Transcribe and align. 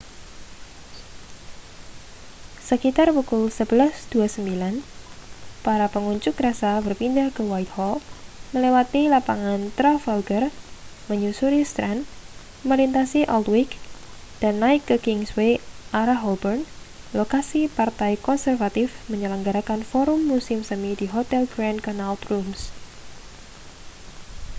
sekitar 2.69 3.07
pukul 3.17 3.43
11.29 3.53 4.81
para 5.65 5.85
pengunjuk 5.95 6.33
rasa 6.45 6.71
berpindah 6.85 7.27
ke 7.35 7.41
whitehall 7.51 7.97
melewati 8.53 9.01
lapangan 9.15 9.61
trafalgar 9.77 10.43
menyusuri 11.09 11.61
strand 11.71 12.01
melintasi 12.69 13.21
aldwych 13.35 13.73
dan 14.41 14.53
naik 14.63 14.81
ke 14.89 14.95
kingsway 15.05 15.51
arah 15.99 16.17
holborn 16.23 16.61
lokasi 17.19 17.61
partai 17.77 18.13
konservatif 18.27 18.89
menyelenggarakan 19.11 19.81
forum 19.91 20.19
musim 20.31 20.59
semi 20.69 20.91
di 21.01 21.07
hotel 21.15 21.41
grand 21.53 21.77
connaught 21.85 22.21
rooms 22.29 22.61